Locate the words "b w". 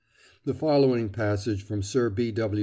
2.09-2.59